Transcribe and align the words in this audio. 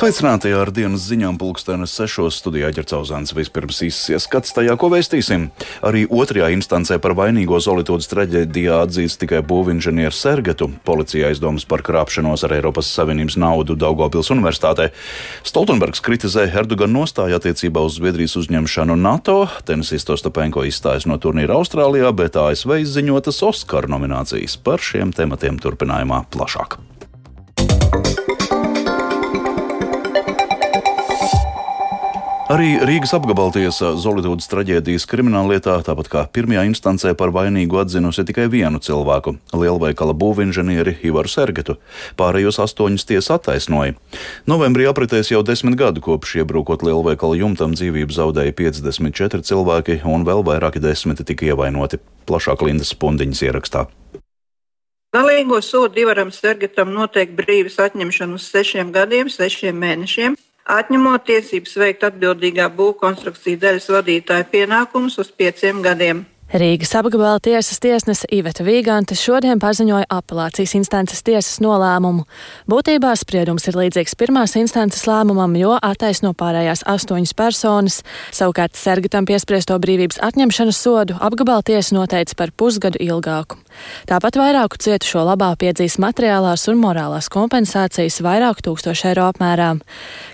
Sveicināti 0.00 0.48
ar 0.56 0.70
dienas 0.72 1.02
ziņām 1.10 1.36
pulkstenes 1.36 1.92
sešos 1.92 2.38
studijā 2.40 2.70
ģercauzāns 2.72 3.34
vispirms 3.36 3.82
izskats 3.84 4.54
tajā, 4.56 4.72
ko 4.80 4.88
vēstīsim. 4.88 5.42
Arī 5.84 6.06
otrajā 6.08 6.46
instancē 6.54 6.96
par 7.04 7.12
vainīgo 7.18 7.58
Zolitūdas 7.60 8.08
traģēdijā 8.08 8.78
atzīst 8.86 9.20
tikai 9.20 9.42
būvinženieru 9.44 10.16
Sergetu. 10.16 10.70
Policija 10.88 11.28
aizdomas 11.28 11.68
par 11.68 11.84
krāpšanos 11.84 12.46
ar 12.48 12.56
Eiropas 12.56 12.88
Savienības 12.96 13.36
naudu 13.44 13.76
Daugopils 13.76 14.32
universitātē. 14.32 14.88
Stoltenbergs 15.44 16.00
kritizē 16.00 16.46
Erdogan 16.48 16.96
nostāju 16.96 17.36
attiecībā 17.36 17.84
uz 17.84 18.00
Zviedrijas 18.00 18.38
uzņemšanu 18.40 18.96
NATO. 18.96 19.42
Tenisists 19.68 20.16
Ostapenko 20.16 20.64
izstājas 20.64 21.04
no 21.04 21.20
turnīra 21.20 21.60
Austrālijā, 21.60 22.08
bet 22.16 22.40
ASV 22.40 22.78
izziņotas 22.86 23.44
Oskara 23.52 23.92
nominācijas. 23.92 24.56
Par 24.64 24.80
šiem 24.80 25.12
tematiem 25.12 25.60
turpinājumā 25.60 26.24
plašāk. 26.32 26.80
Arī 32.50 32.80
Rīgas 32.82 33.12
apgabaltiesa 33.14 33.92
Zolītūdas 34.02 34.48
traģēdijas 34.50 35.04
krimināllietā, 35.06 35.76
tāpat 35.86 36.08
kā 36.10 36.22
pirmajā 36.34 36.64
instancē 36.66 37.12
par 37.14 37.30
vainīgu 37.30 37.78
atzinusi 37.78 38.24
tikai 38.26 38.48
vienu 38.50 38.80
cilvēku- 38.82 39.36
lielveikala 39.60 40.16
būvinženieri 40.18 40.96
Ivaru 41.06 41.30
Sergetu. 41.30 41.76
Pārējos 42.18 42.58
astoņus 42.58 43.06
tiesa 43.06 43.38
attaisnoja. 43.38 43.94
Novembrī 44.48 44.90
apritēs 44.90 45.30
jau 45.30 45.44
desmit 45.44 45.76
gadu 45.78 46.00
kopš 46.00 46.42
iebrukot 46.42 46.82
lielveikala 46.82 47.38
jumtam 47.38 47.70
dzīvību 47.78 48.10
zaudēja 48.10 48.52
54 48.52 49.46
cilvēki 49.46 50.00
un 50.04 50.24
vēl 50.24 50.42
vairāki 50.42 50.82
desmiti 50.82 51.22
tika 51.22 51.46
ievainoti. 51.54 52.00
Plašāk 52.26 52.66
Lindas 52.66 52.92
Pundiņas 52.94 53.46
ierakstā. 53.46 53.86
Galīgo 55.14 55.62
sodu 55.62 56.00
Ivaram 56.00 56.32
Sergetam 56.32 56.90
noteikti 56.90 57.36
brīvas 57.36 57.78
atņemšanu 57.78 58.34
uz 58.34 58.50
sešiem 58.50 58.90
gadiem, 58.90 59.28
sešiem 59.28 59.78
mēnešiem 59.78 60.34
atņemot 60.78 61.24
tiesības 61.26 61.76
veikt 61.82 62.04
atbildīgā 62.06 62.68
būvkonstrukcija 62.76 63.60
daļas 63.64 63.88
vadītāja 63.96 64.46
pienākumus 64.52 65.18
uz 65.22 65.32
pieciem 65.34 65.82
gadiem. 65.86 66.24
Rīgas 66.50 66.90
apgabala 66.98 67.38
tiesas 67.38 67.78
tiesnese 67.78 68.26
Iveta 68.34 68.64
Vīgante 68.66 69.14
šodien 69.14 69.60
paziņoja 69.62 70.08
apelācijas 70.10 70.72
instances 70.74 71.20
tiesas 71.22 71.60
nolēmumu. 71.62 72.24
Būtībā 72.66 73.12
spriedums 73.14 73.68
ir 73.70 73.76
līdzīgs 73.78 74.16
pirmās 74.18 74.56
instances 74.58 75.04
lēmumam, 75.06 75.54
jo 75.54 75.76
attaisno 75.78 76.32
pārējās 76.34 76.82
astoņas 76.90 77.32
personas. 77.38 78.00
Savukārt 78.34 78.74
Sergatam 78.74 79.28
piespriesto 79.30 79.76
brīvības 79.78 80.18
atņemšanas 80.26 80.80
sodu 80.82 81.20
apgabala 81.22 81.62
tiesa 81.62 81.94
noteica 81.94 82.34
par 82.40 82.50
pusgadu 82.50 82.98
ilgāku. 82.98 83.60
Tāpat 84.10 84.40
vairāku 84.42 84.82
cietušo 84.82 85.22
labā 85.28 85.52
piedzīs 85.54 86.00
materiālās 86.02 86.66
un 86.72 86.82
morālās 86.82 87.30
kompensācijas 87.30 88.18
vairāku 88.26 88.66
tūkstošu 88.66 89.12
eiro 89.12 89.28
apmērā. 89.30 89.76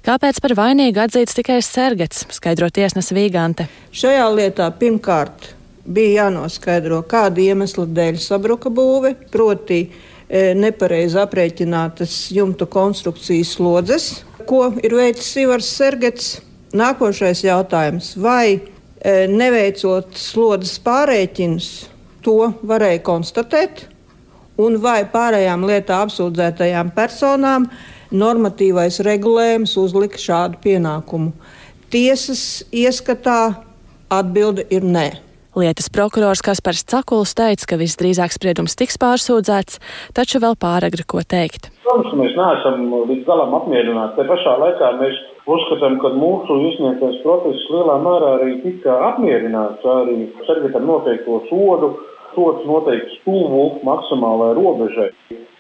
Kāpēc 0.09 0.41
par 0.41 0.57
vainīgu 0.65 1.05
atzīts 1.05 1.37
tikai 1.37 1.61
Sergats, 1.61 2.25
skaidro 2.41 2.73
tiesnese 2.73 3.13
Vīgante? 3.13 3.69
Šajā 3.93 4.33
lietā 4.33 4.73
pirmkārt 4.81 5.53
bija 5.87 6.27
jānoskaidro, 6.27 7.01
kāda 7.09 7.43
iemesla 7.43 7.87
dēļ 7.97 8.21
sabruka 8.23 8.71
būve, 8.73 9.15
proti 9.33 9.81
e, 9.87 10.53
nepareizi 10.59 11.19
aprēķinātas 11.23 12.17
jumtu 12.35 12.69
konstrukcijas 12.71 13.55
slodzes, 13.57 14.09
ko 14.47 14.71
ir 14.83 14.97
veicis 14.99 15.33
Ivars 15.43 15.71
Sergets. 15.79 16.37
Nākošais 16.77 17.45
jautājums, 17.47 18.13
vai 18.21 18.59
e, 18.59 18.61
neveicot 19.31 20.17
slodzes 20.19 20.77
pārēķinus, 20.85 21.69
to 22.27 22.51
varēja 22.67 23.05
konstatēt, 23.07 23.85
un 24.61 24.81
vai 24.83 25.05
pārējām 25.09 25.65
lietā 25.69 26.01
apsūdzētajām 26.05 26.91
personām 26.97 27.69
normatīvais 28.11 28.99
regulējums 29.07 29.77
uzlika 29.81 30.21
šādu 30.21 30.61
pienākumu. 30.65 31.33
Tiesas 31.93 32.65
ieskatā 32.75 33.63
atbilde 34.11 34.67
ir 34.75 34.85
nē. 34.85 35.26
Lietas 35.57 35.87
prokurors 35.89 36.43
Kaspars 36.45 36.83
Cakuls 36.85 37.31
teica, 37.33 37.65
ka 37.71 37.77
visdrīzāk 37.81 38.35
spriedums 38.35 38.75
tiks 38.77 38.99
pārsūdzēts, 39.01 39.79
taču 40.13 40.37
vēl 40.43 40.53
pāragri 40.61 41.07
ko 41.09 41.23
teikt. 41.25 41.71
Protams, 41.87 42.13
mēs 42.19 42.35
neesam 42.37 42.85
līdz 43.09 43.23
galam 43.25 43.57
apmierināti. 43.57 44.19
Te 44.19 44.27
pašā 44.29 44.53
laikā 44.61 44.93
mēs 45.01 45.17
uzskatām, 45.49 45.97
ka 46.03 46.13
mūsu 46.13 46.59
izsniegtais 46.75 47.23
process 47.25 47.65
lielā 47.73 47.97
mērā 48.05 48.35
arī 48.37 48.53
tika 48.67 48.99
apmierināts 49.09 49.89
arī 49.97 50.19
sergetam 50.45 50.85
noteikto 50.93 51.41
sodu. 51.49 51.95
Sots 52.37 52.69
noteikti 52.69 53.23
tuvu 53.25 53.67
maksimālajai 53.89 54.57
robežai. 54.59 55.11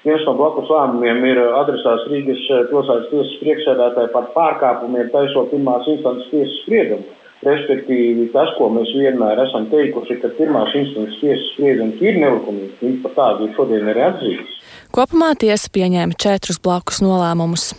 Viens 0.04 0.26
no 0.28 0.34
blakus 0.36 0.68
lēmumiem 0.68 1.24
ir 1.24 1.40
adresēts 1.40 2.10
Rīgas 2.12 2.42
pilsētas 2.68 3.08
tiesas 3.14 3.38
priekšsēdētāji 3.40 4.12
par 4.12 4.28
pārkāpumiem 4.36 5.08
taisot 5.14 5.48
pirmās 5.54 5.88
instances 5.88 6.28
tiesas 6.34 6.58
spriedumu. 6.66 7.16
Respektīvi, 7.44 8.30
tas, 8.32 8.48
ko 8.56 8.70
mēs 8.72 8.88
vienmēr 8.96 9.42
esam 9.44 9.66
teikuši, 9.72 10.16
ka 10.22 10.32
pirmās 10.38 10.72
instances 10.78 11.18
tiesas 11.20 11.50
spriedums 11.52 12.00
ir 12.00 12.16
nelikumīgs, 12.22 12.78
viņš 12.80 13.02
par 13.04 13.16
tādu 13.18 13.50
šodien 13.58 13.90
ir 13.92 14.00
atzīts. 14.08 14.56
Kopumā 14.96 15.34
tiesa 15.36 15.68
pieņēma 15.74 16.16
četrus 16.16 16.62
blakus 16.64 17.02
nolēmumus. 17.04 17.74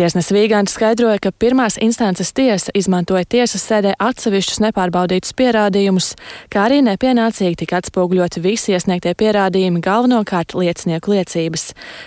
Tiesnesis 0.00 0.32
Vīgants 0.32 0.72
skaidroja, 0.72 1.18
ka 1.20 1.28
pirmās 1.28 1.74
instances 1.76 2.30
tiesa 2.32 2.72
izmantoja 2.72 3.26
tiesas 3.28 3.66
sēdē 3.68 3.90
atsevišķus 4.00 4.62
nepārbaudītus 4.64 5.34
pierādījumus, 5.36 6.06
kā 6.48 6.62
arī 6.70 6.78
nepienācīgi 6.86 7.58
tika 7.60 7.82
atspoguļoti 7.82 8.40
visi 8.40 8.72
iesniegtie 8.72 9.12
pierādījumi, 9.20 9.82
galvenokārt 9.84 10.54
liecinieku 10.56 11.12
liecības. 11.12 11.66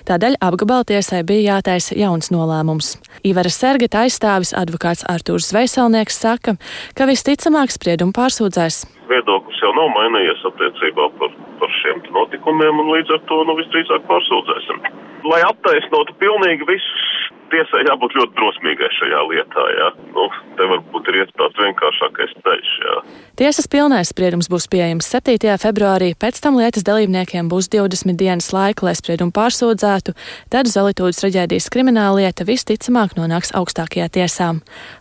Tādēļ 0.09 0.39
apgabaltiesai 0.41 1.21
bija 1.21 1.59
jātaisa 1.59 1.93
jauns 1.99 2.33
nolēmums. 2.33 2.95
Ivara 3.29 3.53
Sergeta 3.53 4.07
aizstāvis 4.07 4.55
advokāts 4.57 5.05
Artūrs 5.13 5.53
Veiselnieks 5.53 6.17
saka, 6.17 6.57
ka 6.97 7.05
visticamāk 7.05 7.77
spriedumu 7.77 8.17
pārsūdzēs. 8.17 8.87
Viedoklis 9.13 9.61
jau 9.61 9.69
nav 9.77 9.93
mainījies 9.93 10.41
attiecībā 10.49 11.11
par, 11.21 11.37
par 11.63 11.75
šiem 11.79 12.03
notikumiem, 12.11 12.83
un 12.83 12.93
līdz 12.97 13.15
ar 13.15 13.23
to 13.31 13.39
nu, 13.47 13.55
visdrīzāk 13.61 14.03
pārsūdzēsim. 14.11 14.83
Lai 15.31 15.39
attaisnotu 15.47 16.15
pilnīgi 16.19 16.67
visus 16.67 17.13
tiesai 17.53 17.83
jābūt 17.87 18.15
ļoti 18.17 18.35
drosmīgai 18.37 18.89
šajā 18.97 19.21
lietā. 19.29 19.65
Jā. 19.77 19.89
Nu, 20.15 20.27
te 20.57 20.67
varbūt 20.71 21.09
ir 21.13 21.31
tāds 21.37 21.59
vienkāršākais 21.61 22.35
ceļš. 22.41 22.73
Jā. 22.85 22.97
Tiesas 23.39 23.69
pilnais 23.71 24.11
spriedums 24.13 24.49
būs 24.51 24.67
pieejams 24.71 25.09
7. 25.13 25.55
februārī, 25.61 26.13
pēc 26.19 26.41
tam 26.43 26.59
lietas 26.59 26.85
dalībniekiem 26.87 27.51
būs 27.51 27.69
20 27.73 28.17
dienas 28.19 28.51
laika, 28.55 28.87
lai 28.87 28.95
spriedumu 28.97 29.35
pārsūdzētu, 29.35 30.15
tad 30.53 30.71
Zolitūdas 30.71 31.21
traģēdijas 31.21 31.69
krimināla 31.73 32.23
lieta 32.23 32.47
visticamāk 32.49 33.17
nonāks 33.19 33.53
augstākajā 33.57 34.09
tiesā. 34.19 34.53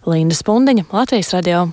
Linda 0.08 0.36
Spundiņa, 0.36 0.90
Latvijas 0.92 1.32
radio. 1.36 1.70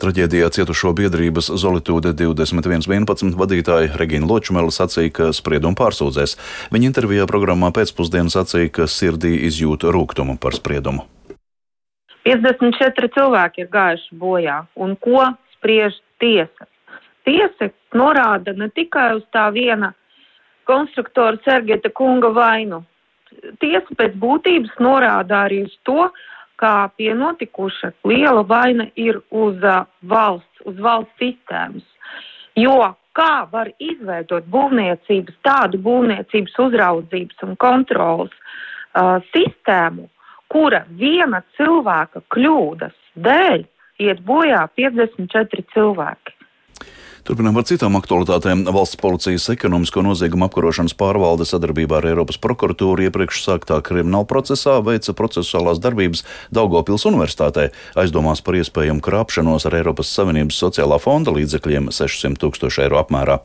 Traģēdijā 0.00 0.48
cietušo 0.54 0.94
biedrības 0.96 1.50
Zolitūde 1.60 2.14
2111 2.16 3.36
vadītāja 3.36 3.96
Regina 4.00 4.28
Ločmela 4.30 4.72
sacīja, 4.72 5.12
ka 5.18 5.30
spriedumu 5.36 5.76
pārsūdzēs. 5.76 6.36
Viņa 6.72 6.90
intervijā 6.90 7.26
programmā 7.30 7.68
pēcpusdienas 7.76 8.38
sacīja, 8.38 8.72
ka 8.80 8.88
sirdī 8.88 9.36
izjūt 9.50 9.84
rūgtumu 9.92 10.38
par 10.40 10.56
spriedumu. 10.56 11.06
54 12.24 13.12
cilvēki 13.14 13.64
ir 13.64 13.70
gājuši 13.72 14.18
bojā, 14.20 14.58
un 14.76 14.96
ko 15.00 15.24
spriež 15.56 15.96
tiesa? 16.20 16.68
Tiesa 17.28 17.70
norāda 17.96 18.54
ne 18.56 18.68
tikai 18.72 19.14
uz 19.18 19.24
tā 19.34 19.48
viena 19.54 19.92
konstruktora 20.68 21.40
Sergeta 21.44 21.90
kunga 21.92 22.30
vainu. 22.34 22.82
Tiesa 23.62 23.96
pēc 23.96 24.16
būtības 24.20 24.76
norāda 24.82 25.44
arī 25.46 25.64
uz 25.68 25.76
to, 25.88 26.08
kā 26.60 26.90
pie 26.96 27.12
notikuša 27.16 27.92
liela 28.04 28.44
vaina 28.46 28.86
ir 28.96 29.20
uz 29.30 29.58
uh, 29.64 29.86
valsts, 30.12 30.64
uz 30.68 30.78
valsts 30.80 31.16
sistēmas. 31.22 31.86
Jo 32.58 32.76
kā 33.16 33.46
var 33.50 33.70
izveidot 33.82 34.46
būvniecības, 34.52 35.36
tādu 35.46 35.80
būvniecības 35.82 36.58
uzraudzības 36.66 37.44
un 37.46 37.56
kontrolas 37.60 38.32
uh, 38.34 39.18
sistēmu, 39.34 40.08
kura 40.50 40.84
viena 40.98 41.42
cilvēka 41.56 42.22
kļūdas 42.34 42.96
dēļ 43.14 43.64
iet 44.00 44.22
bojā 44.26 44.64
54 44.76 45.66
cilvēki. 45.74 46.36
Turpinām 47.28 47.58
ar 47.60 47.66
citām 47.68 47.98
aktualitātēm. 47.98 48.62
Valsts 48.72 48.98
policijas 49.00 49.48
ekonomisko 49.52 50.02
noziegumu 50.06 50.46
apkarošanas 50.46 50.96
pārvalde 50.98 51.44
sadarbībā 51.48 51.98
ar 52.00 52.08
Eiropas 52.12 52.40
prokuratūru 52.40 53.04
iepriekš 53.08 53.42
sāktā 53.44 53.80
krimināla 53.84 54.28
procesā 54.30 54.78
veica 54.84 55.14
procesuālās 55.16 55.82
darbības 55.84 56.24
Daugopils 56.54 57.04
universitātē, 57.10 57.70
aizdomās 58.00 58.40
par 58.44 58.56
iespējamu 58.60 59.04
krāpšanos 59.04 59.68
ar 59.68 59.76
Eiropas 59.82 60.12
Savienības 60.16 60.60
sociālā 60.64 61.00
fonda 61.02 61.34
līdzekļiem 61.36 61.92
600 61.92 62.40
tūkstošu 62.40 62.86
eiro 62.86 63.02
apmērā. 63.02 63.42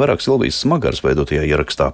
Vairāk 0.00 0.24
Silvijas 0.24 0.62
smagars 0.64 1.04
veidotajā 1.04 1.44
ierakstā. 1.50 1.92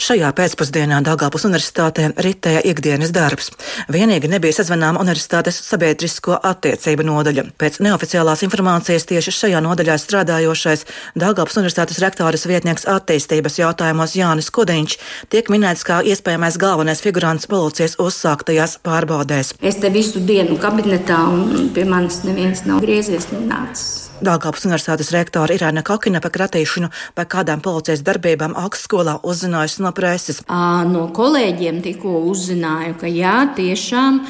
Šajā 0.00 0.30
pēcpusdienā 0.32 1.02
Dāngāpus 1.04 1.44
universitātē 1.44 2.06
ritēja 2.24 2.62
ikdienas 2.70 3.10
darbs. 3.12 3.50
Vienīgi 3.92 4.30
nebija 4.32 4.56
sazvanāma 4.56 5.02
universitātes 5.02 5.58
sabiedrisko 5.60 6.38
attiecību 6.50 7.04
nodaļa. 7.04 7.44
Pēc 7.60 7.76
neoficiālās 7.84 8.40
informācijas 8.46 9.04
tieši 9.10 9.34
šajā 9.36 9.60
nodaļā 9.66 9.98
strādājošais 10.00 10.86
Dāngāpus 11.20 11.60
universitātes 11.60 12.00
rektoras 12.00 12.48
vietnieks 12.48 12.88
attīstības 12.88 13.60
jautājumos 13.60 14.16
Jānis 14.16 14.48
Kudiņš 14.56 14.96
tiek 15.28 15.52
minēts 15.52 15.84
kā 15.84 16.00
iespējamais 16.00 16.56
galvenais 16.56 17.04
figurants 17.04 17.50
policijas 17.50 17.98
uzsāktajās 18.00 18.78
pārbaudēs. 18.80 19.58
Es 19.60 19.76
te 19.84 19.92
visu 19.92 20.24
dienu 20.24 20.56
kabinetā 20.62 21.26
un 21.28 21.68
pie 21.76 21.84
manis 21.84 22.22
neviens 22.24 22.64
nav 22.64 22.80
griezies, 22.86 23.28
nenācis. 23.36 24.09
Dāngāpus 24.20 24.66
universitātes 24.68 25.08
rektore 25.14 25.54
Irēna 25.56 25.80
Kakina 25.80 26.20
par 26.20 26.34
kratīšanu 26.34 26.90
vai 27.16 27.24
kādām 27.24 27.62
policijas 27.64 28.02
darbībām 28.04 28.52
augstskolā 28.52 29.16
uzzinājusi 29.24 29.80
no 29.80 29.92
preses. 29.96 30.42
No 30.92 31.06
kolēģiem 31.16 31.80
tikko 31.86 32.18
uzzināju, 32.28 32.98
ka 33.00 33.08
jā, 33.08 33.36
tiešām 33.56 34.20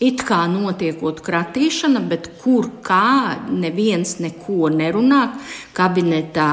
it 0.00 0.22
kā 0.28 0.44
notiekot 0.52 1.18
kratīšana, 1.26 2.04
bet 2.12 2.30
kur 2.44 2.70
kā 2.86 3.40
neviens 3.50 4.20
neko 4.22 4.70
nerunā. 4.72 5.24
Kabinetā 5.76 6.46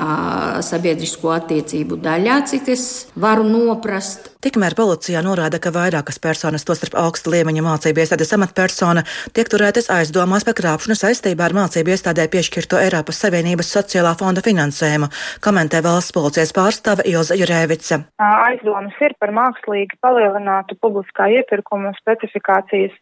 sabiedrisko 0.66 1.32
attiecību 1.34 1.98
daļā, 2.04 2.40
cik 2.52 2.68
es 2.74 2.84
varu 3.18 3.46
noprast. 3.48 4.32
Tikmēr 4.46 4.76
policijā 4.78 5.24
norāda, 5.26 5.58
ka 5.60 5.72
vairākas 5.74 6.20
personas, 6.22 6.64
tostarp 6.68 6.94
augsta 7.02 7.32
līmeņa 7.34 7.64
mācību 7.66 8.04
iestādes 8.04 8.32
amatpersona, 8.38 9.02
tiek 9.34 9.50
turētas 9.50 9.90
aizdomās 9.92 10.46
par 10.48 10.56
krāpšanu 10.60 10.96
saistībā 11.00 11.48
ar 11.48 11.56
mācību 11.58 11.96
iestādē 11.96 12.28
piešķirto 12.32 12.78
Eiropas 12.84 13.24
Savienības 13.26 13.74
sociālā 13.74 14.14
fonda 14.20 14.44
finansējumu, 14.46 15.10
komentē 15.44 15.82
valsts 15.86 16.14
policijas 16.16 16.54
pārstāve 16.56 17.08
Ilza 17.10 17.36
Jurēvica. 17.40 18.04
Aizdomas 18.22 19.02
ir 19.02 19.18
par 19.20 19.34
mākslīgi 19.36 19.98
palielinātu 20.06 20.78
publiskā 20.86 21.32
iepirkuma 21.40 21.96
specifikācijas 21.98 22.96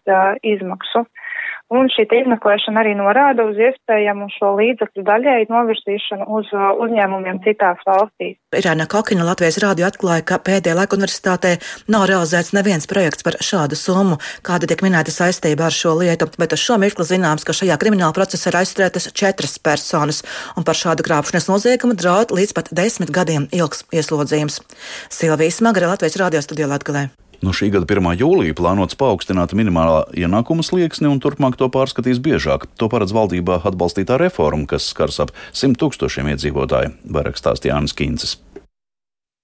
izmaksu. 0.56 1.04
Un 1.74 1.88
šī 1.90 2.04
izmeklēšana 2.06 2.84
arī 2.84 2.92
norāda 2.94 3.48
uz 3.50 3.58
iespējamu 3.58 4.28
šo 4.36 4.52
līdzekļu 4.60 5.02
daļēju 5.08 5.48
novirzīšanu 5.50 6.28
uz 6.38 6.52
uh, 6.54 6.68
uzņēmumiem 6.86 7.40
citās 7.42 7.82
valstīs. 7.88 8.38
Irēna 8.54 8.86
Kokina 8.86 9.26
Latvijas 9.26 9.58
rādio 9.64 9.88
atklāja, 9.88 10.22
ka 10.30 10.38
pēdējā 10.46 10.76
laika 10.78 10.94
universitātē 10.94 11.56
nav 11.90 12.06
realizēts 12.12 12.54
neviens 12.54 12.86
projekts 12.86 13.26
par 13.26 13.40
šādu 13.42 13.80
summu, 13.82 14.20
kāda 14.46 14.70
tiek 14.70 14.86
minēta 14.86 15.10
saistībā 15.10 15.66
ar 15.66 15.74
šo 15.74 15.98
lietu, 16.04 16.30
bet 16.38 16.54
uz 16.54 16.62
šo 16.62 16.78
mirkli 16.86 17.10
zināms, 17.10 17.48
ka 17.48 17.58
šajā 17.58 17.82
krimināla 17.82 18.14
procesā 18.14 18.54
ir 18.54 18.62
aizturētas 18.62 19.10
četras 19.18 19.58
personas, 19.58 20.22
un 20.54 20.70
par 20.70 20.78
šādu 20.78 21.02
krāpšanas 21.10 21.50
noziegumu 21.50 21.98
draud 21.98 22.30
līdz 22.30 22.54
pat 22.54 22.70
desmit 22.78 23.10
gadiem 23.10 23.50
ilgs 23.50 23.88
ieslodzījums. 23.90 24.62
Silvijas 25.10 25.64
Smagara 25.64 25.96
Latvijas 25.96 26.22
rādio 26.22 26.46
studijā 26.46 26.70
Latgalē. 26.70 27.10
No 27.46 27.54
šī 27.54 27.68
gada 27.76 27.86
1. 27.86 28.16
jūlija 28.18 28.56
plānots 28.58 28.98
paaugstināt 28.98 29.52
minimālā 29.54 30.00
ienākuma 30.18 30.66
slieksni 30.66 31.12
un 31.12 31.20
turpmāk 31.22 31.60
to 31.60 31.68
pārskatīs 31.70 32.18
biežāk. 32.24 32.66
To 32.82 32.90
paredz 32.90 33.14
valdībā 33.14 33.60
atbalstītā 33.70 34.18
reforma, 34.18 34.66
kas 34.72 34.90
skars 34.90 35.22
ap 35.22 35.36
100 35.52 35.78
tūkstošiem 35.84 36.34
iedzīvotāju, 36.34 36.96
vairāk 37.06 37.38
stāstīja 37.38 37.76
Jānis 37.76 37.94
Kīncis. 37.94 38.40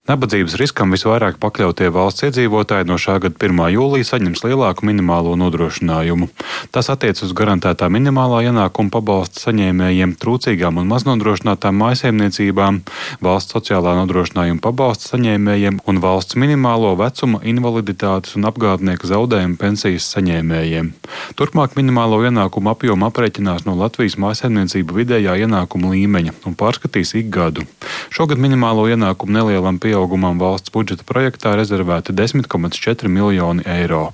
Nabadzības 0.09 0.55
riskam 0.57 0.89
visvairāk 0.95 1.35
pakļautie 1.37 1.91
valsts 1.93 2.23
iedzīvotāji 2.25 2.87
no 2.89 2.95
šā 2.97 3.19
gada 3.21 3.37
1. 3.37 3.59
jūlija 3.69 4.07
saņems 4.09 4.39
lielāku 4.41 4.87
minimālo 4.89 5.35
nodrošinājumu. 5.37 6.25
Tas 6.73 6.87
attiec 6.89 7.19
uz 7.21 7.35
garantētā 7.37 7.85
minimālā 7.93 8.39
ienākuma 8.47 8.89
pabalsta 8.95 9.43
saņēmējiem, 9.43 10.15
trūcīgām 10.17 10.79
un 10.81 10.89
maznodrošinātām 10.89 11.77
mājsaimniecībām, 11.83 12.79
valsts 13.21 13.53
sociālā 13.53 13.93
nodrošinājuma 13.99 14.57
pabalsta 14.65 15.11
saņēmējiem 15.11 15.77
un 15.85 16.01
valsts 16.01 16.39
minimālo 16.41 16.95
vecuma, 16.97 17.43
invaliditātes 17.53 18.33
un 18.41 18.49
apgādnieku 18.49 19.05
zaudējumu 19.05 19.61
pensijas 19.61 20.09
saņēmējiem. 20.15 20.91
Turpmāk 21.37 21.77
minimālo 21.77 22.23
ienākumu 22.25 22.73
apjomu 22.73 23.05
aprēķinās 23.11 23.69
no 23.69 23.77
Latvijas 23.77 24.17
mājsaimniecību 24.17 24.97
vidējā 24.97 25.37
ienākuma 25.45 25.93
līmeņa 25.93 26.39
un 26.49 26.57
pārskatīs 26.57 27.13
ik 27.21 27.29
gadu. 27.37 27.69
Šogad 28.09 28.41
minimālo 28.41 28.89
ienākumu 28.89 29.37
nelielam 29.37 29.77
pieaugumam 29.77 29.90
pieaugumam 29.91 30.39
valsts 30.39 30.71
budžeta 30.71 31.03
projektā 31.03 31.51
rezervēti 31.59 32.15
10,4 32.15 33.11
miljoni 33.11 33.67
eiro. 33.67 34.13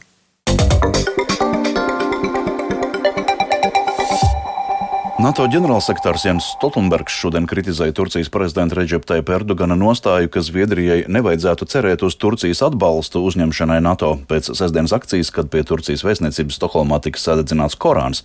NATO 5.17 5.47
ģenerālsekretārs 5.49 6.27
Jens 6.27 6.45
Stoltenbergs 6.51 7.15
šodien 7.17 7.47
kritizēja 7.49 7.95
Turcijas 7.97 8.27
prezidenta 8.29 8.75
Reģepa 8.77 9.15
Taipa 9.15 9.33
Erdogana 9.39 9.73
nostāju, 9.73 10.29
ka 10.29 10.43
Zviedrijai 10.45 11.07
nevajadzētu 11.09 11.65
cerēt 11.71 12.03
uz 12.05 12.13
Turcijas 12.21 12.61
atbalstu 12.67 13.23
uzņemšanai 13.25 13.79
NATO 13.81 14.11
pēc 14.29 14.51
sestdienas 14.53 14.93
akcijas, 14.93 15.31
kad 15.33 15.49
pie 15.49 15.63
Turcijas 15.65 16.03
vēstniecības 16.05 16.59
Stokholmā 16.59 16.99
tika 17.01 17.17
sadedzināts 17.17 17.79
Korāns. 17.81 18.21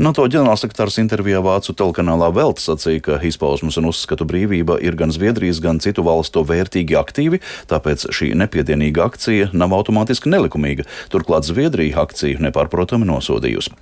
NATO 0.00 0.24
ģenerālsekretārs 0.32 0.96
intervijā 1.02 1.42
Vācu 1.44 1.74
telekanālā 1.76 2.30
Velta 2.32 2.64
sacīja, 2.70 3.04
ka 3.04 3.20
izpausmas 3.20 3.76
un 3.76 3.90
uzskatu 3.92 4.24
brīvība 4.24 4.78
ir 4.80 4.96
gan 4.96 5.12
Zviedrijas, 5.12 5.60
gan 5.60 5.82
citu 5.84 6.06
valstu 6.08 6.40
vērtīgi 6.48 6.96
aktīvi, 7.02 7.42
tāpēc 7.68 8.06
šī 8.16 8.30
nepiedienīga 8.40 9.04
akcija 9.10 9.50
nav 9.52 9.76
automātiski 9.76 10.32
nelikumīga. 10.32 10.88
Turklāt 11.12 11.44
Zviedrija 11.52 12.00
akciju 12.06 12.40
nepārprotami 12.48 13.12
nosodījusi. 13.12 13.76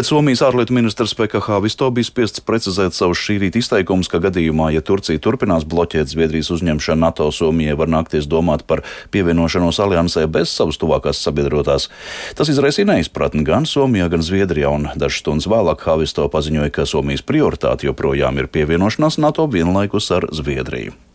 Bet 0.00 0.08
Somijas 0.08 0.40
ārlietu 0.48 0.80
ministrs 0.80 1.12
PKH 1.20 1.60
Visto 1.68 1.89
bija 1.94 2.08
spiests 2.08 2.42
precizēt 2.46 2.96
savus 2.96 3.20
šī 3.20 3.38
rīta 3.42 3.60
izteikumus, 3.60 4.08
ka 4.10 4.20
gadījumā, 4.22 4.70
ja 4.74 4.82
Turcija 4.84 5.20
turpinās 5.22 5.66
bloķēt 5.68 6.12
Zviedrijas 6.12 6.52
uzņemšanu 6.56 7.04
NATO, 7.04 7.28
Somijai 7.34 7.76
var 7.78 7.90
nākties 7.92 8.28
domāt 8.30 8.64
par 8.70 8.84
pievienošanos 9.14 9.82
aliansē 9.82 10.26
bez 10.30 10.54
savas 10.54 10.80
tuvākās 10.80 11.20
sabiedrotās. 11.24 11.90
Tas 12.38 12.52
izraisīja 12.52 12.92
neizpratni 12.94 13.44
gan 13.46 13.68
Somijā, 13.68 14.08
gan 14.12 14.24
Zviedrijā, 14.24 14.72
un 14.72 14.90
dažas 14.94 15.24
stundas 15.24 15.50
vēlāk 15.50 15.84
Havisto 15.86 16.28
paziņoja, 16.30 16.72
ka 16.74 16.88
Somijas 16.88 17.26
prioritāte 17.26 17.90
joprojām 17.90 18.40
ir 18.40 18.50
pievienošanās 18.52 19.20
NATO 19.22 19.50
vienlaikus 19.50 20.10
ar 20.14 20.30
Zviedriju. 20.34 21.09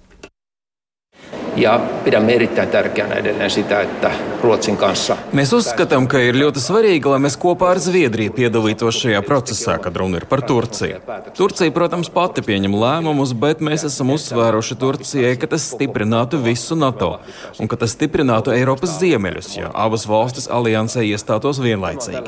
Ja 1.55 1.79
pidämme 2.03 2.33
erittäin 2.33 2.69
tärkeänä 2.69 3.15
edelleen 3.15 3.51
sitä, 3.51 3.81
että 3.81 4.11
Ruotsin 4.43 4.77
kanssa. 4.77 5.15
Mēs 5.33 5.53
uzskatām, 5.55 6.05
ka 6.07 6.19
ir 6.21 6.35
ļoti 6.37 6.61
svarīgi, 6.61 7.09
lai 7.09 7.17
mēs 7.23 7.37
kopā 7.39 7.71
ar 7.73 7.79
Zviedriju 7.81 8.33
piedalītos 8.35 8.99
šajā 9.01 9.21
procesā, 9.25 9.77
kad 9.81 9.95
runa 9.97 10.19
ir 10.19 10.25
par 10.29 10.43
Turciju. 10.45 10.99
Turcija, 11.37 11.71
protams, 11.73 12.11
pati 12.13 12.43
pieņem 12.45 12.75
lēmumus, 12.77 13.31
bet 13.39 13.63
mēs 13.65 13.87
esam 13.87 14.11
uzsvēruši 14.13 14.77
Turcijai, 14.81 15.31
ka 15.41 15.49
tas 15.55 15.65
stiprinātu 15.73 16.41
visu 16.43 16.77
NATO 16.77 17.15
un 17.59 17.71
ka 17.71 17.79
tas 17.81 17.95
stiprinātu 17.95 18.53
Eiropas 18.53 18.97
ziemeļus, 18.99 19.49
ja 19.57 19.71
abas 19.73 20.05
valstis 20.09 20.49
aliansē 20.51 21.05
iestātos 21.07 21.61
vienlaicīgi. 21.63 22.21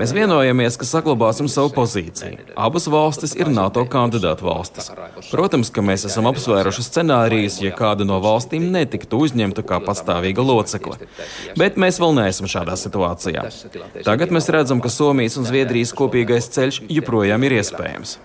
Mēs 0.00 0.14
vienojamies, 0.16 0.78
ka 0.80 0.88
saglabāsim 0.88 1.50
savu 1.52 1.74
pozīciju. 1.76 2.54
Abas 2.56 2.88
valstis 2.88 3.36
ir 3.36 3.52
NATO 3.52 3.84
kandidātu 3.84 4.48
valstis. 4.48 4.92
Protams, 5.28 5.68
ka 5.74 5.84
mēs 5.84 6.06
esam 6.08 6.30
apsvēruši 6.30 6.86
scenārijus, 6.88 7.60
ja 7.66 7.74
kāda 7.76 8.08
no 8.08 8.22
valstīm 8.24 8.51
valstīm 8.52 8.72
netiktu 8.72 9.20
uzņemta 9.24 9.62
kā 9.64 9.80
pastāvīga 9.80 10.44
locekle. 10.44 10.98
Bet 11.56 11.76
mēs 11.76 12.00
vēl 12.00 12.14
neesam 12.14 12.46
šādā 12.46 12.76
situācijā. 12.76 13.48
Tagad 14.04 14.30
mēs 14.30 14.50
redzam, 14.52 14.80
ka 14.80 14.88
Somijas 14.88 15.38
un 15.38 15.48
Zviedrijas 15.48 15.92
kopīgais 15.96 16.50
ceļš 16.52 16.82
joprojām 16.88 17.42
ir 17.44 17.60
iespējams. 17.60 18.18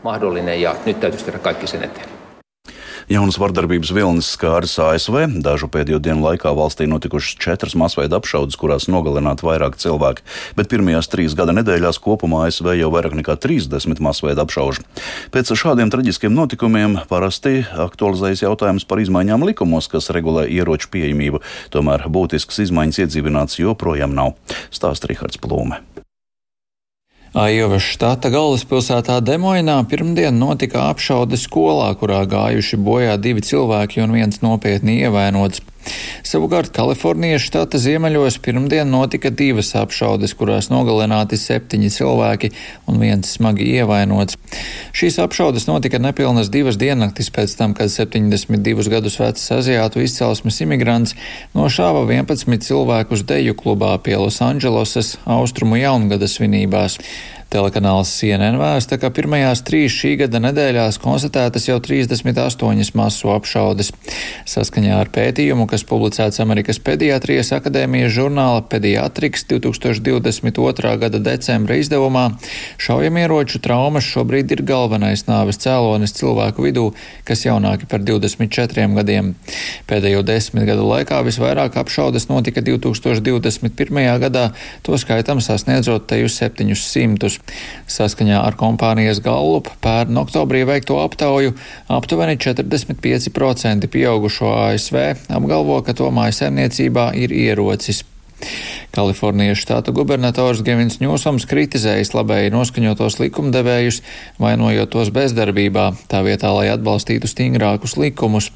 Jaunas 3.07 3.37
vardarbības 3.39 3.93
vilnis 3.95 4.27
skāris 4.35 4.73
ASV. 4.83 5.15
Dažu 5.39 5.69
pēdējo 5.71 6.01
dienu 6.03 6.25
laikā 6.25 6.51
valstī 6.51 6.89
notikušas 6.91 7.37
četras 7.39 7.75
masveida 7.79 8.19
apšaudes, 8.19 8.57
kurās 8.59 8.89
nogalināti 8.91 9.45
vairāk 9.47 9.77
cilvēki, 9.79 10.25
bet 10.59 10.67
pirmajās 10.73 11.07
trīs 11.07 11.37
gada 11.39 11.55
nedēļās 11.55 12.01
kopumā 12.03 12.43
ASV 12.49 12.73
jau 12.75 12.89
vairāk 12.91 13.15
nekā 13.15 13.37
30 13.39 14.03
masveida 14.03 14.43
apšaužu. 14.43 14.83
Pēc 15.31 15.53
šādiem 15.55 15.87
traģiskiem 15.93 16.35
notikumiem 16.35 16.99
parasti 17.07 17.61
aktualizējas 17.87 18.43
jautājums 18.43 18.83
par 18.83 18.99
izmaiņām 18.99 19.47
likumos, 19.53 19.87
kas 19.87 20.11
regulē 20.11 20.43
ieroču 20.51 20.91
pieejamību. 20.91 21.39
Tomēr 21.71 22.09
būtisks 22.11 22.59
izmaiņas 22.67 23.05
iedzīvināts 23.05 23.63
joprojām 23.63 24.19
nav. 24.19 24.35
Stāsta 24.67 25.07
Rihards 25.07 25.39
Plūme. 25.39 25.79
Aijovas 27.35 27.83
štata 27.83 28.29
galvaspilsētā 28.31 29.17
Demoinā 29.25 29.75
pirmdien 29.91 30.37
notika 30.39 30.85
apšaude 30.87 31.35
skolā, 31.35 31.89
kurā 31.99 32.21
gājuši 32.29 32.79
bojā 32.79 33.17
divi 33.19 33.43
cilvēki 33.43 34.03
un 34.05 34.15
viens 34.15 34.39
nopietni 34.39 35.01
ievainots. 35.01 35.59
Savukārt 36.27 36.73
Kalifornijas 36.75 37.45
štata 37.45 37.79
ziemeļos 37.81 38.39
pirmdien 38.43 38.89
notika 38.91 39.31
divas 39.31 39.73
apšaudes, 39.79 40.33
kurās 40.37 40.67
nogalināti 40.71 41.39
septiņi 41.39 41.91
cilvēki 41.93 42.51
un 42.89 42.99
viens 43.01 43.31
smagi 43.37 43.67
ievainots. 43.77 44.37
Šīs 44.97 45.19
apšaudes 45.23 45.67
notika 45.69 46.01
nepilnas 46.03 46.51
divas 46.53 46.79
diennaktis 46.81 47.31
pēc 47.33 47.55
tam, 47.59 47.75
kad 47.77 47.93
72 47.93 48.89
gadus 48.91 49.19
vecs 49.21 49.47
aziātu 49.55 50.03
izcelsmes 50.03 50.59
imigrants 50.65 51.15
nošāva 51.55 52.05
11 52.09 52.67
cilvēkus 52.67 53.25
deju 53.27 53.55
klubā 53.57 53.95
pie 54.03 54.19
Losandželosas 54.19 55.15
austrumu 55.25 55.79
jaungada 55.79 56.27
svinībās. 56.27 56.99
Telekanāls 57.47 58.09
CNN 58.11 58.57
vēsta, 58.59 58.97
ka 58.99 59.07
pirmajās 59.15 59.61
trīs 59.63 59.93
šī 59.95 60.17
gada 60.19 60.41
nedēļās 60.43 60.97
konstatētas 60.99 61.69
jau 61.69 61.77
38 61.79 62.89
masu 62.99 63.29
apšaudes. 63.31 63.93
Saskaņā 64.51 64.97
ar 64.99 65.07
pētījumu, 65.15 65.63
kas 65.71 65.85
publicēts 65.87 66.41
Amerikas 66.43 66.81
Pediatrijas 66.83 67.53
akadēmijas 67.55 68.11
žurnāla 68.17 68.65
Pediatriks 68.67 69.47
2022. 69.47 70.91
gada 70.99 71.21
decembra 71.23 71.77
izdevumā, 71.79 72.25
šaujamieroču 72.83 73.63
traumas 73.63 74.03
šobrīd 74.03 74.51
ir 74.51 74.65
galvenais 74.67 75.23
nāves 75.29 75.61
cēlonis 75.63 76.17
cilvēku 76.19 76.67
vidū, 76.67 76.89
kas 77.23 77.45
jaunāki 77.47 77.87
par 77.87 78.03
24 78.03 78.89
gadiem. 78.99 79.31
Pēdējo 79.87 80.25
desmit 80.27 80.67
gadu 80.67 80.83
laikā 80.91 81.23
visvairāk 81.23 81.79
apšaudes 81.79 82.27
notika 82.27 82.59
2021. 82.59 84.03
gadā, 84.27 84.49
to 84.83 84.99
skaitam 84.99 85.39
sasniedzot 85.39 86.11
teju 86.11 86.27
700. 86.27 87.36
Saskaņā 87.87 88.41
ar 88.43 88.57
kompānijas 88.59 89.21
Gallup 89.23 89.69
pērn 89.83 90.19
oktobrī 90.23 90.65
veikto 90.67 90.99
aptauju 91.03 91.55
aptuveni 91.93 92.37
45% 92.41 93.87
pieaugušo 93.93 94.51
ASV 94.67 94.99
apgalvo, 95.39 95.79
ka 95.85 95.95
to 95.97 96.11
mājasēmniecībā 96.13 97.11
ir 97.19 97.35
ierocis. 97.35 98.03
Kalifornijas 98.93 99.59
štata 99.61 99.91
gubernators 99.93 100.61
Gevins 100.65 100.99
Ņūsams 101.01 101.45
kritizējis 101.49 102.13
labēji 102.15 102.53
noskaņotos 102.53 103.19
likumdevējus, 103.21 103.99
vainojot 104.41 104.93
tos 104.93 105.11
bezdarbībā, 105.13 105.89
tā 106.11 106.23
vietā, 106.25 106.53
lai 106.55 106.69
atbalstītu 106.73 107.29
stingrākus 107.29 107.97
likumus. 107.99 108.51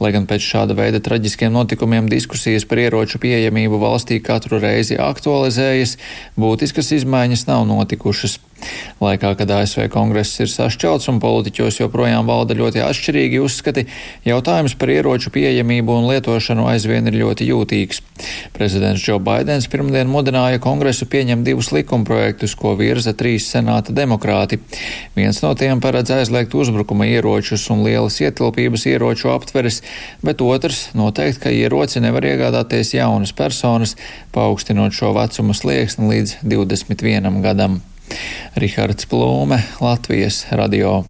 Lai 0.00 0.12
gan 0.16 0.26
pēc 0.28 0.44
šāda 0.44 0.76
veida 0.78 1.00
traģiskiem 1.04 1.52
notikumiem 1.54 2.10
diskusijas 2.10 2.66
par 2.68 2.82
ieroču 2.84 3.20
pieejamību 3.22 3.80
valstī 3.80 4.20
katru 4.24 4.60
reizi 4.62 4.98
aktualizējas, 5.00 5.96
būtiskas 6.40 6.92
izmaiņas 7.00 7.48
nav 7.50 7.66
notikušas. 7.68 8.40
Laikā, 8.98 9.34
kad 9.38 9.50
ASV 9.54 9.86
kongress 9.94 10.40
ir 10.42 10.50
sašķelts 10.50 11.06
un 11.12 11.20
politiķos 11.22 11.76
joprojām 11.78 12.26
valda 12.26 12.56
ļoti 12.58 12.82
atšķirīgi 12.82 13.38
uzskati, 13.38 13.84
jautājums 14.26 14.74
par 14.78 14.90
ieroču 14.90 15.30
pieejamību 15.34 15.94
un 15.94 16.08
lietošanu 16.10 16.66
aizvien 16.72 17.06
ir 17.06 17.18
ļoti 17.20 17.46
jūtīgs. 17.46 18.00
Prezidents 18.56 19.04
Džo 19.04 19.20
Baidens 19.22 19.68
pirmdien 19.70 20.10
mudināja 20.10 20.58
kongresu 20.62 21.06
pieņemt 21.10 21.46
divus 21.46 21.70
likumprojektus, 21.76 22.56
ko 22.58 22.74
virza 22.78 23.14
trīs 23.14 23.46
senāta 23.52 23.94
demokrāti. 23.94 24.58
Viens 25.14 25.38
no 25.44 25.52
tiem 25.58 25.82
paredz 25.84 26.10
aizliegt 26.16 26.56
uzbrukuma 26.58 27.06
ieročus 27.06 27.68
un 27.70 27.84
lielas 27.86 28.18
ietilpības 28.18 28.88
ieroču 28.90 29.30
aptveres, 29.30 29.82
bet 30.26 30.42
otrs 30.42 30.88
noteikt, 30.98 31.44
ka 31.44 31.54
ieroci 31.54 32.02
nevar 32.02 32.26
iegādāties 32.26 32.96
jaunas 32.96 33.30
personas, 33.30 33.94
paaugstinot 34.34 34.96
šo 34.96 35.14
vecuma 35.14 35.54
slieksni 35.54 36.10
līdz 36.10 36.40
21 36.42 37.40
gadam. 37.46 37.78
Rihards 38.58 39.06
Plūme, 39.10 39.60
Latvijas 39.80 40.44
radio. 40.50 41.02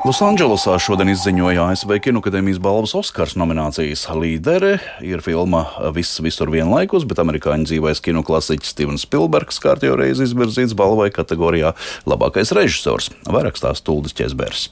Losandželosā 0.00 0.78
šodien 0.82 1.12
izziņoja 1.12 1.68
ASV 1.70 1.92
Kinokadēmijas 2.02 2.58
balvas 2.64 2.96
Oskars 2.98 3.36
nominācijas. 3.38 4.06
Līdere 4.16 4.78
ir 5.04 5.20
filma 5.22 5.66
Viss 5.94 6.18
visur 6.24 6.50
vienlaikus, 6.50 7.04
bet 7.06 7.20
amerikāņu 7.22 7.68
dzīvais 7.68 8.02
kinoklasiķis 8.08 8.74
Stevens 8.74 9.04
Spilbergs 9.06 9.60
kārtībā 9.62 10.00
reizi 10.00 10.26
izvirzīts 10.26 10.74
balvai 10.74 11.12
kategorijā 11.14 11.76
Labākais 12.10 12.56
režisors. 12.56 13.12
Vairāk 13.28 13.60
stāsta 13.60 13.92
Tuldis 13.92 14.16
Česbērs. 14.16 14.70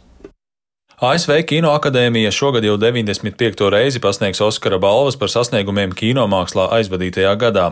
ASV 0.99 1.45
Kino 1.47 1.71
akadēmija 1.79 2.33
šogad 2.35 2.65
jau 2.67 2.73
95. 2.75 3.61
reizi 3.71 4.01
pasniegs 4.03 4.41
Oskara 4.43 4.81
balvas 4.83 5.15
par 5.15 5.31
sasniegumiem 5.31 5.93
kinomākslā 5.95 6.65
aizvadītajā 6.75 7.37
gadā. 7.39 7.67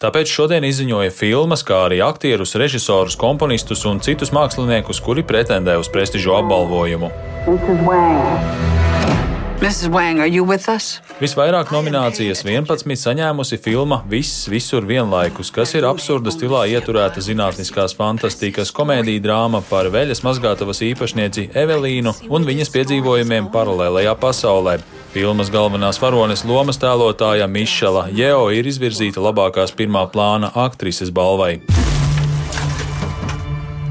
Tāpēc 0.00 0.32
šodien 0.32 0.64
izziņoja 0.64 1.12
filmas, 1.12 1.60
kā 1.60 1.82
arī 1.90 2.00
aktierus, 2.00 2.56
režisorus, 2.56 3.18
komponistus 3.20 3.84
un 3.84 4.00
citus 4.00 4.32
māksliniekus, 4.32 5.02
kuri 5.04 5.20
pretendē 5.28 5.76
uz 5.76 5.92
prestižu 5.92 6.32
apbalvojumu. 6.38 7.12
Wang? 9.60 10.16
Visvairāk 11.20 11.68
nominācijas 11.68 12.40
11 12.46 12.96
saņēmusi 12.96 13.58
filma 13.60 13.98
Viss 14.08 14.46
visur 14.48 14.86
vienlaikus, 14.88 15.50
kas 15.52 15.74
ir 15.76 15.84
absurda 15.84 16.32
stilā 16.32 16.62
ieturēta 16.72 17.20
zinātniskās 17.20 17.92
fantastikas 17.98 18.72
komēdija 18.72 19.20
drāma 19.20 19.60
par 19.68 19.90
veļas 19.92 20.24
mazgātavas 20.24 20.80
īpašnieci 20.86 21.50
Evelīnu 21.52 22.14
un 22.32 22.48
viņas 22.48 22.72
piedzīvojumiem 22.72 23.50
paralēlajā 23.52 24.16
pasaulē. 24.22 24.78
Filmas 25.12 25.52
galvenās 25.52 26.00
varones 26.00 26.46
lomas 26.48 26.80
tēlotāja 26.80 27.44
Mišela 27.44 28.08
Jeo 28.16 28.48
ir 28.56 28.64
izvirzīta 28.64 29.20
labākās 29.20 29.76
pirmā 29.76 30.06
plāna 30.08 30.54
aktrises 30.56 31.12
balvai. 31.12 31.58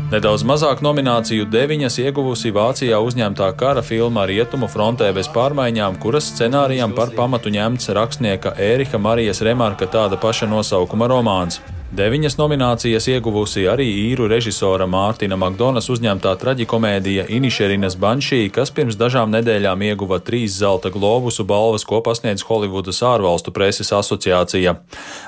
Nedaudz 0.09 0.41
mazāk 0.41 0.79
nomināciju 0.81 1.43
deviņas 1.53 1.99
ieguvusi 2.01 2.49
Vācijā 2.49 2.97
uzņemtā 3.05 3.51
kara 3.59 3.83
filma 3.85 4.23
Rietumu 4.25 4.65
frontē 4.65 5.11
bez 5.13 5.29
pārmaiņām, 5.35 5.99
kuras 6.01 6.31
scenārijam 6.31 6.95
par 6.97 7.13
pamatu 7.13 7.53
ņemts 7.53 7.93
rakstnieka 7.93 8.55
Ērika 8.57 8.97
Marijas 8.97 9.43
Remarka 9.45 9.85
tāda 9.85 10.17
paša 10.17 10.49
nosaukuma 10.49 11.05
romāns. 11.13 11.61
Deviņas 11.89 12.35
nominācijas 12.37 13.07
ieguvusi 13.09 13.63
arī 13.65 13.87
īru 14.11 14.27
režisora 14.29 14.85
Mārtiņa 14.85 15.37
Makdonas 15.41 15.87
uzņemtā 15.89 16.35
traģikomēdija 16.37 17.23
Inišerinas 17.33 17.95
Banšī, 17.97 18.43
kas 18.53 18.69
pirms 18.69 18.93
dažām 18.99 19.31
nedēļām 19.33 19.81
ieguva 19.87 20.19
trīs 20.21 20.53
zelta 20.59 20.91
globusu 20.93 21.47
balvas, 21.49 21.87
ko 21.89 22.03
pasniedz 22.05 22.45
Holivudas 22.45 23.01
ārvalstu 23.01 23.49
preses 23.55 23.89
asociācija. 23.89 24.75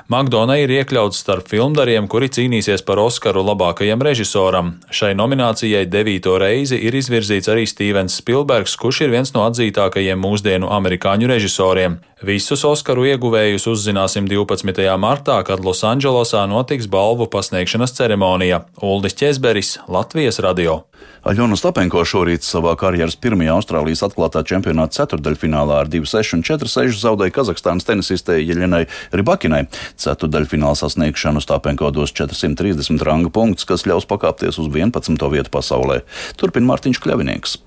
Makdona 0.06 0.60
ir 0.62 0.70
iekļauts 0.76 1.24
starp 1.24 1.50
filmdariem, 1.50 2.06
kuri 2.06 2.30
cīnīsies 2.30 2.86
par 2.86 3.02
Oskaru 3.02 3.42
labākajam 3.48 4.06
režisoram. 4.06 4.76
Šai 4.86 5.16
nominācijai 5.18 5.82
devīto 5.90 6.38
reizi 6.38 6.78
ir 6.78 6.94
izvirzīts 6.94 7.50
arī 7.50 7.66
Stevens 7.66 8.20
Spilbergs, 8.22 8.78
kurš 8.78 9.02
ir 9.08 9.16
viens 9.18 9.34
no 9.34 9.48
atzītākajiem 9.50 10.22
mūsdienu 10.22 10.70
amerikāņu 10.78 11.34
režisoriem. 11.34 11.98
Visus 12.22 12.60
Oskaru 12.62 13.02
ieguvējus 13.10 13.64
uzzināsim 13.66 14.28
12. 14.30 14.78
martā, 15.02 15.40
kad 15.42 15.58
Losandželosā 15.58 16.44
notiks 16.52 16.86
balvu 16.92 17.26
pasniegšanas 17.32 17.96
ceremonija. 17.96 18.62
Uldis 18.84 19.16
Česberis, 19.16 19.78
Latvijas 19.88 20.38
radio. 20.44 20.82
Aļona 21.26 21.56
Stapenko 21.58 22.02
šorīt 22.06 22.44
savā 22.46 22.74
karjeras 22.78 23.16
pirmajā 23.18 23.56
Austrālijas 23.56 24.04
atklātā 24.06 24.42
čempionāta 24.46 25.00
ceturdaļfinālā 25.00 25.80
ar 25.82 25.90
2-6 25.90 26.36
un 26.36 26.46
4-6 26.46 26.98
zaudēja 27.02 27.34
Kazahstānas 27.36 27.86
tenisistei 27.88 28.42
Jeļenai 28.44 28.84
Ribakinai. 29.14 29.64
Ceturdaļfināla 30.02 30.78
sasniegšanu 30.82 31.42
Stapenko 31.42 31.92
dos 31.94 32.14
430 32.18 33.06
ranga 33.06 33.32
punktus, 33.34 33.68
kas 33.68 33.86
ļaus 33.88 34.08
pakāpties 34.10 34.58
uz 34.62 34.68
11. 34.70 35.22
vietu 35.32 35.54
pasaulē. 35.54 36.02
Turpin 36.38 36.66
Mārtiņš 36.68 37.02
Kļavinieks. 37.02 37.60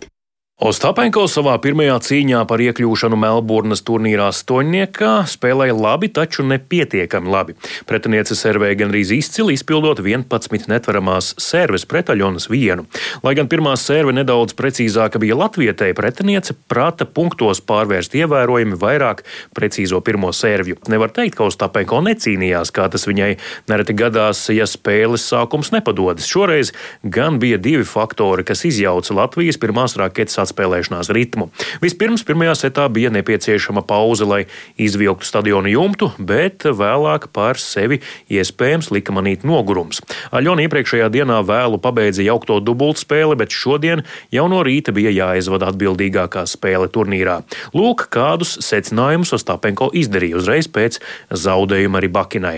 Ostapenko 0.56 1.26
savā 1.28 1.58
pirmajā 1.60 1.98
cīņā 2.00 2.46
par 2.48 2.62
iekļūšanu 2.64 3.18
Melburnas 3.20 3.82
turnīrā 3.84 4.30
stoņniekā 4.32 5.10
spēlēja 5.28 5.74
labi, 5.76 6.08
taču 6.16 6.46
nepietiekami 6.48 7.28
labi. 7.28 7.58
Pretiniece 7.84 8.38
servēja 8.40 8.78
gandrīz 8.80 9.12
izcili, 9.12 9.58
izpildot 9.60 10.00
11 10.00 10.70
netveramās 10.72 11.34
serves 11.44 11.84
pret 11.84 12.08
Aļonas 12.14 12.48
vienu. 12.48 12.86
Lai 13.20 13.34
gan 13.36 13.50
pirmā 13.52 13.74
serve 13.76 14.14
nedaudz 14.16 14.56
precīzāka 14.56 15.20
bija 15.20 15.36
latvietei, 15.42 15.92
pretiniece 15.92 16.56
prāta 16.72 17.04
punktos 17.04 17.60
pārvērst 17.60 18.16
ievērojami 18.16 18.80
vairāk 18.80 19.26
precīzo 19.60 20.00
pirmo 20.08 20.32
serviju. 20.32 20.80
Nevar 20.88 21.12
teikt, 21.12 21.36
ka 21.36 21.50
Ostapenko 21.50 22.00
necīnījās, 22.08 22.72
kā 22.72 22.88
tas 22.88 23.10
viņai 23.12 23.34
nereti 23.68 23.98
gadās, 24.00 24.46
ja 24.56 24.64
spēles 24.72 25.28
sākums 25.34 25.76
nepadodas. 25.76 26.32
Šoreiz 26.32 26.72
gan 27.04 27.44
bija 27.44 27.60
divi 27.60 27.84
faktori, 27.84 28.48
kas 28.48 28.64
izjauca 28.72 29.20
Latvijas 29.20 29.60
pirmās 29.60 30.00
raketas 30.00 30.45
atspēlēšanās 30.46 31.12
ritmu. 31.16 31.50
Vispirms 31.84 32.24
pirmajā 32.28 32.56
setā 32.64 32.88
bija 32.94 33.12
nepieciešama 33.14 33.84
pauze, 33.88 34.28
lai 34.28 34.44
izvilktu 34.82 35.28
stadionu 35.28 35.72
jumtu, 35.72 36.12
bet 36.18 36.66
vēlāk 36.66 37.30
par 37.36 37.60
sevi 37.62 38.02
iespējams 38.32 38.92
lika 38.96 39.16
manīt 39.16 39.46
nogurums. 39.48 40.02
Aļona 40.36 40.66
iepriekšējā 40.66 41.10
dienā 41.14 41.42
vēlu 41.46 41.82
pabeidza 41.82 42.26
jaukto 42.26 42.60
dubultspēli, 42.64 43.38
bet 43.40 43.56
šodien 43.56 44.06
jau 44.34 44.48
no 44.52 44.62
rīta 44.66 44.96
bija 44.96 45.14
jāizvada 45.14 45.72
atbildīgākā 45.74 46.46
spēle 46.50 46.90
turnīrā. 46.92 47.42
Lūk, 47.76 48.08
kādus 48.14 48.58
secinājumus 48.66 49.36
Ostapenko 49.36 49.92
izdarīja 49.94 50.40
uzreiz 50.42 50.72
pēc 50.72 51.02
zaudējuma 51.34 52.02
arī 52.02 52.14
Bakinai. 52.16 52.58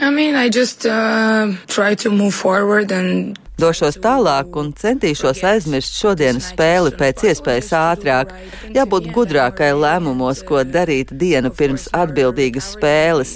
I 0.00 0.10
mean, 0.10 0.34
I 0.34 0.48
just 0.48 0.86
uh, 0.86 1.52
try 1.66 1.94
to 1.96 2.10
move 2.10 2.34
forward 2.34 2.92
and 2.92 3.38
Došos 3.58 3.96
tālāk 3.98 4.54
un 4.54 4.68
centīšos 4.78 5.40
aizmirst 5.42 5.96
šodienas 5.98 6.52
spēli 6.52 6.92
pēc 6.94 7.24
iespējas 7.26 7.72
ātrāk. 7.74 8.30
Jābūt 8.70 9.08
gudrākai 9.16 9.72
lēmumos, 9.74 10.44
ko 10.46 10.62
darīt 10.62 11.10
dienu 11.10 11.50
pirms 11.50 11.88
atbildīgas 11.90 12.70
spēles. 12.76 13.34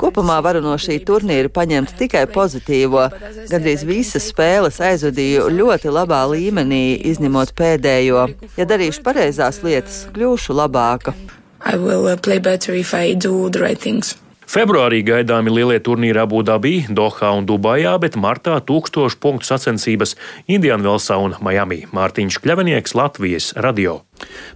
Kopumā 0.00 0.40
varu 0.40 0.64
no 0.64 0.72
šī 0.80 1.02
turnīra 1.04 1.52
paņemt 1.52 1.92
tikai 2.00 2.24
pozitīvo. 2.32 3.10
Gandrīz 3.52 3.84
visas 3.84 4.32
spēles 4.32 4.80
aizvadīju 4.80 5.50
ļoti 5.52 5.92
labā 5.92 6.24
līmenī, 6.32 6.84
izņemot 7.12 7.52
pēdējo. 7.60 8.28
Ja 8.56 8.72
darīšu 8.72 9.04
pareizās 9.04 9.60
lietas, 9.60 10.06
kļūšu 10.16 10.56
labāka. 10.56 11.12
I 11.60 11.76
will 11.76 12.06
uh, 12.08 12.16
play 12.16 12.38
better 12.38 12.72
if 12.72 12.94
I 12.94 13.12
do 13.12 13.50
the 13.50 13.60
right 13.60 13.78
things. 13.78 14.16
Februārī 14.46 15.00
gaidāmi 15.02 15.50
lielie 15.50 15.78
turnīri 15.82 16.20
Abudabī, 16.22 16.74
Dohā 16.86 17.32
un 17.34 17.46
Dubajā, 17.48 17.96
bet 17.98 18.14
martā 18.14 18.60
tūkstošu 18.62 19.18
punktu 19.22 19.48
sacensības 19.48 20.14
Indianvelsā 20.46 21.16
un 21.18 21.34
Miami. 21.42 21.82
Mārtiņš 21.90 22.38
Kļavinieks, 22.44 22.94
Latvijas 22.94 23.50
radio. 23.58 24.00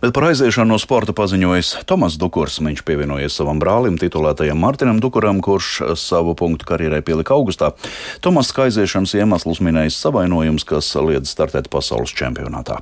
Bet 0.00 0.14
par 0.16 0.30
aiziešanu 0.30 0.72
no 0.72 0.78
sporta 0.80 1.14
paziņojis 1.16 1.72
Tomas 1.90 2.16
Dukurs. 2.22 2.60
Viņš 2.62 2.84
pievienojies 2.86 3.34
savam 3.36 3.58
brālim, 3.62 3.98
titulētajam 4.00 4.62
Martinam 4.62 5.02
Dukuram, 5.02 5.42
kurš 5.44 5.96
savu 6.00 6.36
punktu 6.38 6.70
karjerai 6.70 7.02
pielika 7.02 7.34
augustā. 7.34 7.74
Tomas 8.22 8.54
aiziešanas 8.54 9.16
iemeslus 9.18 9.60
minējis 9.64 9.98
savainojums, 10.06 10.64
kas 10.68 10.94
liedz 11.02 11.34
startēt 11.34 11.68
pasaules 11.72 12.14
čempionātā. 12.14 12.78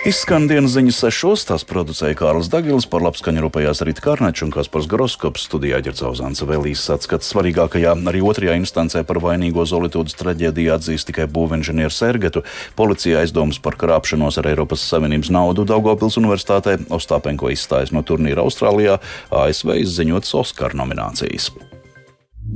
Izskan 0.00 0.46
dienas 0.48 0.72
ziņas 0.72 0.96
sešos, 1.02 1.42
tās 1.44 1.64
producēja 1.68 2.16
Kārlis 2.16 2.48
Dagils, 2.48 2.86
par 2.88 3.02
labskaņu 3.04 3.42
rūpējās 3.44 3.82
Rīta 3.84 4.00
Kārneča 4.06 4.46
un 4.46 4.54
Kaspars 4.54 4.86
Groskops, 4.88 5.44
studijā 5.44 5.82
Ģercauzāns 5.84 6.40
vēl 6.48 6.70
īsts 6.70 7.04
skats 7.04 7.28
svarīgākajā, 7.34 7.92
arī 8.08 8.22
otrajā 8.24 8.56
instancē 8.62 9.04
par 9.04 9.20
vainīgo 9.20 9.66
Zolitūdas 9.68 10.16
traģēdiju 10.16 10.72
atzīst 10.78 11.10
tikai 11.10 11.28
būvinženieru 11.28 11.92
Sergetu. 11.92 12.46
Policija 12.80 13.20
aizdomas 13.20 13.60
par 13.60 13.76
krāpšanos 13.76 14.40
ar 14.40 14.48
Eiropas 14.54 14.88
Savienības 14.88 15.34
naudu 15.36 15.68
Daugopils 15.68 16.16
universitātē, 16.16 16.78
Ostāpenko 16.88 17.52
izstājas 17.52 17.92
no 17.92 18.00
turnīra 18.00 18.40
Austrālijā, 18.40 19.02
ASV 19.28 19.76
izziņotas 19.84 20.32
Oskar 20.40 20.80
nominācijas. 20.80 21.52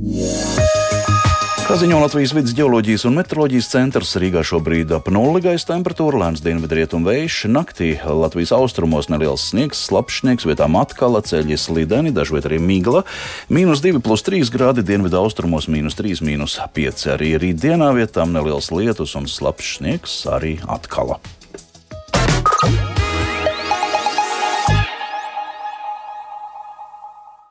Yeah. 0.01 0.64
Kā 1.75 1.81
ziņo 1.81 1.97
Latvijas 1.99 2.31
vidus 2.31 2.53
geoloģijas 2.55 3.03
un 3.09 3.17
meteoroloģijas 3.17 3.67
centrs, 3.67 4.13
Rīgā 4.21 4.45
šobrīd 4.47 4.93
ap 4.95 5.09
nulli 5.11 5.41
gaisa 5.43 5.73
temperatūra, 5.73 6.21
lēns 6.21 6.39
dienvidrietumu 6.39 7.03
vējš. 7.09 7.41
Naktī 7.51 7.89
Latvijas 7.99 8.53
austrumos 8.55 9.11
neliels 9.11 9.49
sniegs, 9.49 9.83
slapjš 9.89 10.21
sniegs, 10.21 10.47
vietām 10.47 10.79
atkal 10.79 11.19
ceļi 11.19 11.59
slideni, 11.59 12.15
dažviet 12.15 12.47
arī 12.47 12.63
migla. 12.63 13.03
Mīnus 13.51 13.83
2,3 13.83 14.55
grādi 14.55 14.87
dienvidu 14.87 15.19
austrumos, 15.19 15.67
mīnus 15.67 15.99
3, 15.99 16.23
mīnus 16.23 16.61
5. 16.79 17.09
Arī 17.19 17.35
rītdienā 17.43 17.91
vietām 17.99 18.31
neliels 18.31 18.71
lietus 18.71 19.19
un 19.19 19.27
slapjš 19.27 19.81
sniegs 19.81 20.21
arī 20.31 20.61
atkal. 20.63 21.17